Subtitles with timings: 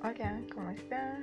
[0.00, 1.18] Hola, ¿cómo estás?